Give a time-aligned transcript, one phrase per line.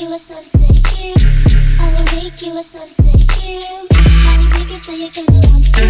[0.00, 1.14] you a sunset view.
[1.80, 3.60] I will make you a sunset view.
[3.90, 5.86] I will make it so you're gonna want to.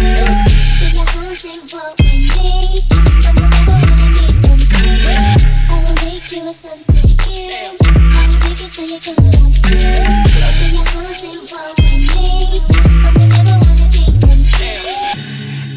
[0.79, 2.81] Get your arms involved with me.
[3.27, 5.13] I'm the never wanna be empty.
[5.69, 7.53] I will make you a sunset view.
[7.85, 9.77] I will make it so you're gonna want to.
[9.77, 12.61] Get your arms involved with me.
[13.05, 14.73] I'm the never wanna be empty.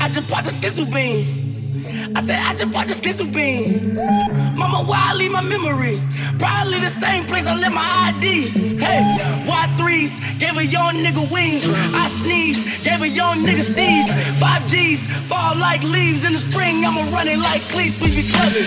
[0.01, 1.42] I just bought the sizzle bean.
[2.15, 3.95] I said I just bought the sizzle bean.
[4.57, 6.01] Mama, why I leave my memory?
[6.39, 8.49] Probably the same place I left my ID.
[8.79, 9.01] Hey,
[9.47, 11.69] Y3s gave a young nigga wings.
[11.71, 14.09] I sneeze, gave a young nigga sneeze.
[14.41, 16.85] Five G's fall like leaves in the spring.
[16.85, 18.65] I'ma run it like cleats, we be clubbing.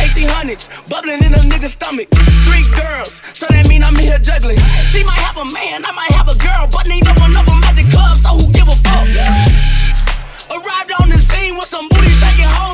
[0.00, 2.08] 1800s bubbling in a nigga's stomach.
[2.48, 4.58] Three girls, so that mean I'm here juggling.
[4.88, 7.62] She might have a man, I might have a girl, but neither one of them
[7.64, 9.06] at the club, so who give a fuck?
[10.54, 12.13] Arrived on the scene with some booty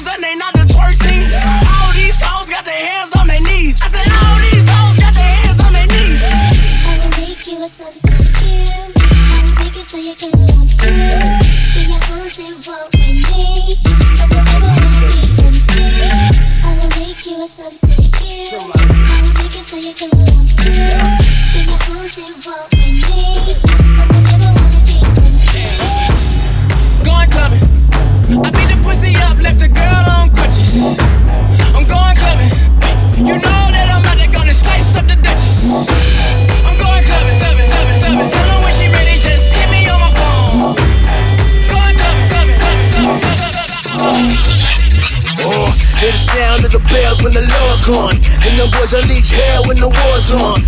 [0.00, 1.30] hoes and they not the twerk team.
[1.68, 3.80] All these hoes got their hands on their knees.
[3.82, 6.22] I said all these hoes got their hands on their knees.
[6.24, 8.64] I will make you a sunset view.
[8.96, 10.90] I will make it so you're gonna want to.
[11.74, 13.76] Get your arms involved with me.
[14.20, 15.84] I'm the never wanna be empty.
[16.64, 18.56] I will make you a sunset view.
[18.56, 20.70] I will make it so you're gonna want to.
[21.52, 23.20] Get your arms involved with me.
[24.00, 24.96] I'm the never wanna be
[25.28, 25.66] empty.
[27.04, 27.64] Going clubbing.
[28.30, 28.69] I the pussy
[29.22, 30.80] up, left a girl on crutches.
[31.74, 32.52] I'm going clubbing.
[33.20, 35.68] You know that I'm out there gonna slice up the Duchess.
[36.64, 38.30] I'm going clubbing, clubbing, clubbing, clubbing.
[38.30, 40.76] Tell her when she ready, just hit me on my phone.
[41.68, 43.32] Going clubbing, clubbing, clubbing, clubbing,
[43.98, 44.28] clubbing.
[45.40, 45.68] Uh,
[46.00, 48.16] hear the sound of the bells when the Lord gone.
[48.46, 50.59] And the boys unleash hell when the war's on.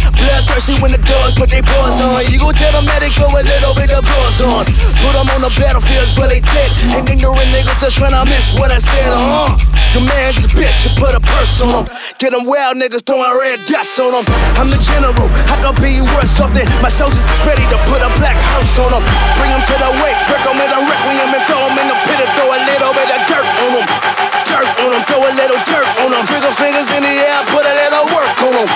[0.62, 2.22] Bloodthirsty when the doors put their paws on.
[2.30, 4.62] You gon' tell them that they go a little bit of applause on.
[5.02, 6.70] Put them on the battlefields where they dead.
[6.94, 9.50] And ignorant niggas just tryna miss what I said, uh.
[9.92, 11.84] The man's a bitch, you put a purse on him.
[12.16, 14.24] Get them wild niggas throwing red dots on them.
[14.56, 16.64] I'm the general, I can be worth something.
[16.80, 19.04] My soldiers is ready to put a black house on them.
[19.36, 21.98] Bring them to the wake, break them in the requiem and throw them in the
[22.06, 24.31] pit and throw a little bit of dirt on them.
[24.62, 26.24] Dirt on them, throw a little dirt on them.
[26.24, 28.68] Trigger fingers in the air, put a little work on them.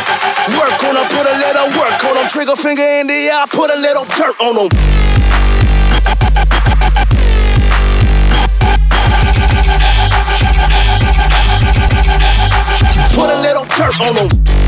[0.58, 2.26] Work on them, put a little work on them.
[2.26, 4.68] Trigger finger in the air, put a little dirt on them.
[13.14, 14.65] Put a little dirt on them.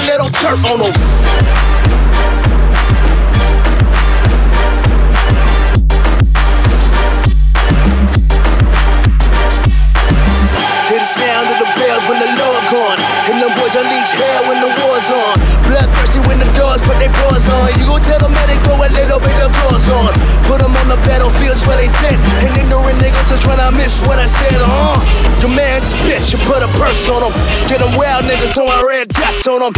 [0.00, 1.79] A little dirt on them.
[13.60, 15.36] Boys unleash hell when the war's on.
[15.68, 17.68] Bloodthirsty when the doors put their paws on.
[17.76, 20.16] You gon' tell them that they throw a little bit of applause on.
[20.48, 22.16] Put them on the battlefields where they dead.
[22.40, 24.96] And ignorant niggas just tryna miss what I said, uh.
[25.44, 27.32] The man's bitch, you put a purse on them.
[27.68, 29.72] Get them wild niggas throwing red dots on them.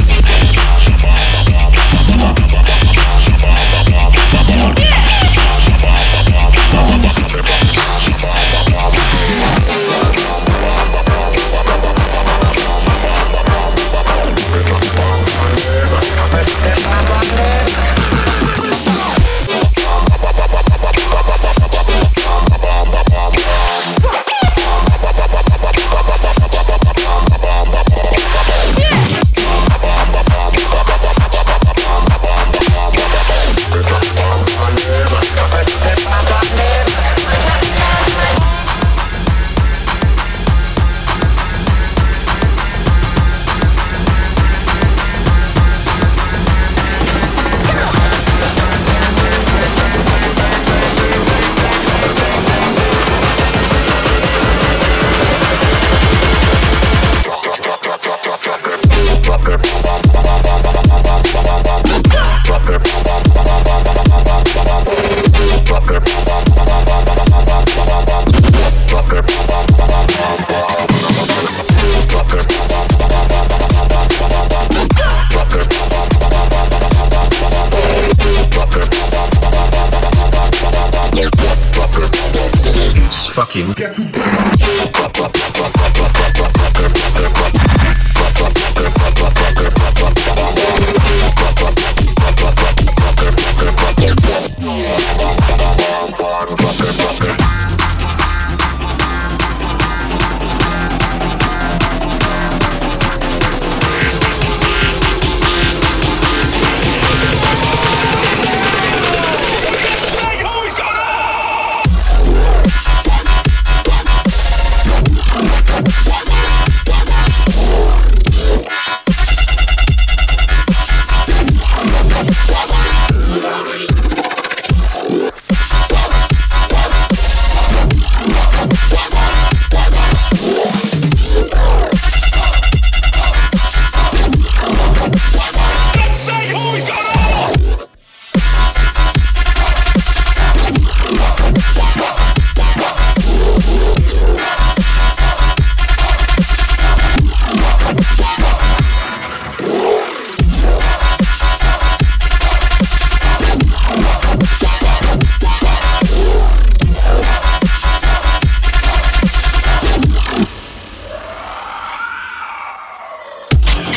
[83.53, 83.73] fucking.
[83.75, 84.43] Guess who's back?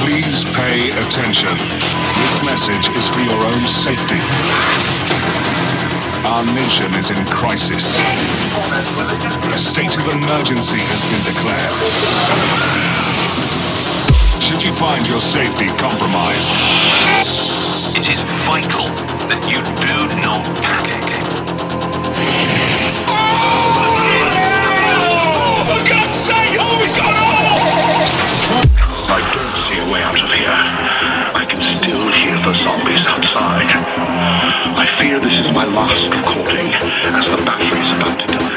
[0.05, 1.49] Please pay attention.
[2.21, 4.21] This message is for your own safety.
[6.29, 7.97] Our nation is in crisis.
[9.49, 11.73] A state of emergency has been declared.
[14.45, 16.53] Should you find your safety compromised,
[17.97, 18.85] it is vital
[19.25, 19.57] that you
[19.89, 21.04] do not panic.
[29.95, 30.59] Way out of here.
[31.39, 33.69] I can still hear the zombies outside.
[34.75, 36.67] I fear this is my last recording
[37.15, 38.54] as the battery is about to die.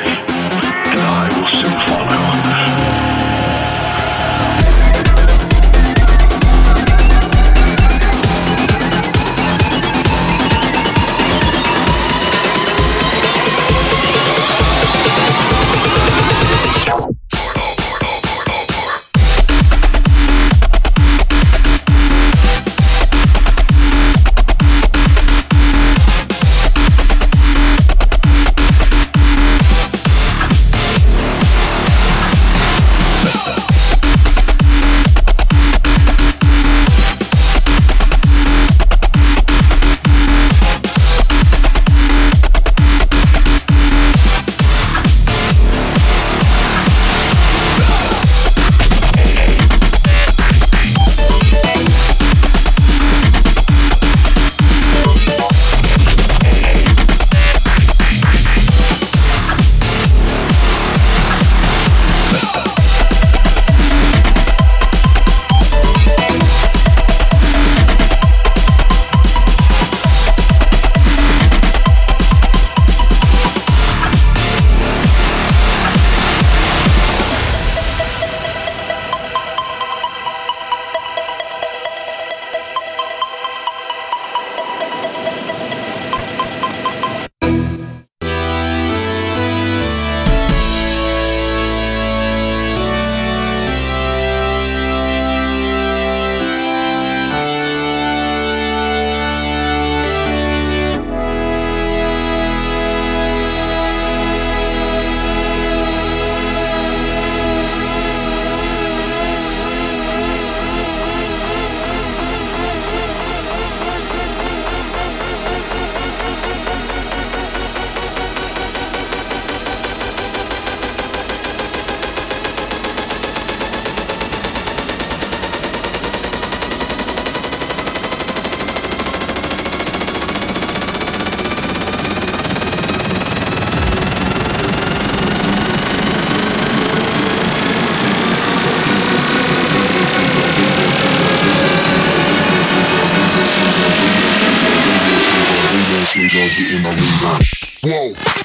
[146.26, 147.38] shades are getting my window.
[147.84, 148.37] Whoa.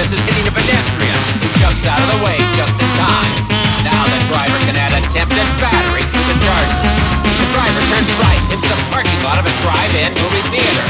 [0.00, 3.32] Misses hitting a pedestrian, who jumps out of the way just in time.
[3.84, 6.94] Now the driver can add attempted battery to the charges.
[7.36, 10.86] The driver turns right into the parking lot of a drive-in movie theater.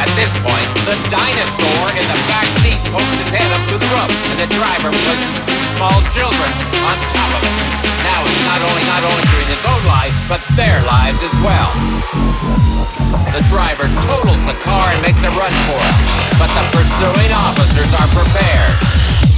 [0.00, 3.88] At this point, the dinosaur in the back seat pokes his head up to the
[3.94, 6.50] roof, and the driver pushes two small children
[6.88, 7.56] on top of it.
[8.00, 12.57] Now it's not only not only endangering his own life, but their lives as well.
[13.32, 15.96] The driver totals the car and makes a run for it,
[16.38, 18.74] but the pursuing officers are prepared.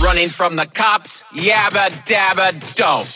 [0.02, 3.06] Running from the cops, yabba dabba don't.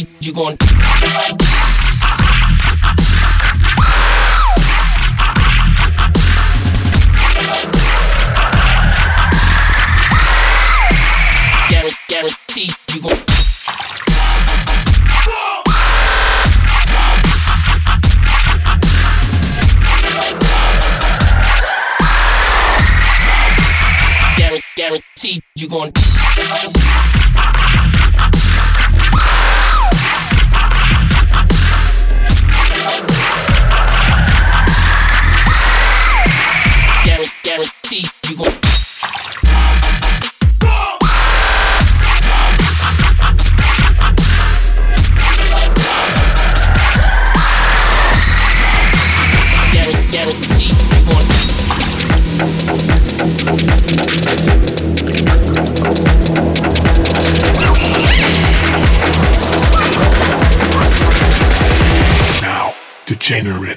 [0.00, 0.56] You gon'
[12.08, 13.18] guarantee you gon'
[24.76, 25.92] guarantee you gon'
[63.30, 63.69] degenerate.